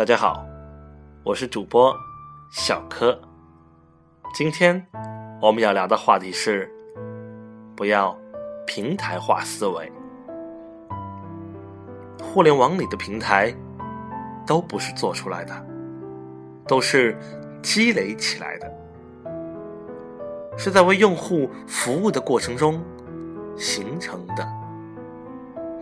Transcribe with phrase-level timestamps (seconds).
[0.00, 0.46] 大家好，
[1.22, 1.94] 我是主播
[2.50, 3.20] 小柯。
[4.32, 4.86] 今天
[5.42, 6.72] 我们要聊的话题是：
[7.76, 8.18] 不要
[8.66, 9.92] 平台化思维。
[12.22, 13.54] 互联网里的平台
[14.46, 15.66] 都不是做出来的，
[16.66, 17.14] 都是
[17.62, 18.72] 积累起来的，
[20.56, 22.82] 是在为用户服务的过程中
[23.54, 24.48] 形成的。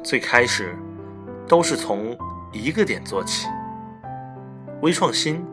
[0.03, 0.77] 最开始
[1.47, 2.19] 都是从
[2.51, 3.47] 一个点做起。
[4.81, 5.45] 微创新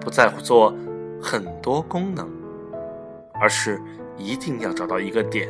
[0.00, 0.72] 不在乎做
[1.20, 2.28] 很多功能，
[3.40, 3.80] 而是
[4.16, 5.48] 一定要找到一个点，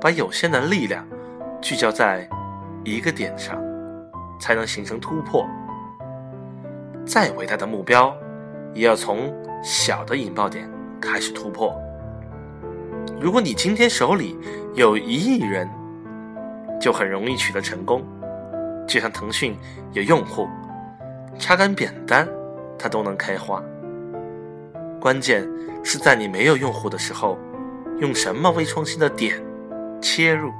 [0.00, 1.04] 把有限的力量
[1.60, 2.28] 聚焦在
[2.84, 3.60] 一个点上，
[4.38, 5.44] 才能形成突破。
[7.04, 8.14] 再伟大的目标，
[8.72, 11.76] 也要从小的引爆点开始突破。
[13.20, 14.38] 如果你今天手里
[14.74, 15.68] 有一亿人，
[16.80, 18.04] 就很容易取得成功，
[18.86, 19.56] 就像腾讯
[19.92, 20.48] 有用户。
[21.40, 22.28] 插根扁担，
[22.78, 23.64] 它都能开花。
[25.00, 25.48] 关键
[25.82, 27.38] 是在你没有用户的时候，
[27.98, 29.42] 用什么微创新的点
[30.02, 30.52] 切入？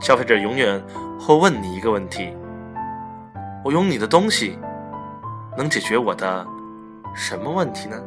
[0.00, 0.84] 消费者永远
[1.18, 2.36] 会问你一个问题：
[3.64, 4.58] 我用你的东西
[5.56, 6.44] 能解决我的
[7.14, 8.02] 什么问题呢？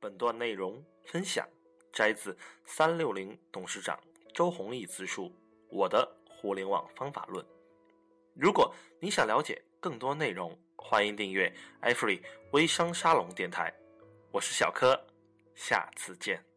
[0.00, 1.46] 本段内容分享
[1.92, 3.98] 摘自三六零董事长
[4.34, 5.30] 周鸿祎自述。
[5.72, 7.44] 我的互联网方法论。
[8.34, 13.72] 如果你想了解更多内容，欢迎订阅艾弗里微商沙龙电台。
[14.30, 14.94] 我是小柯，
[15.54, 16.51] 下次见。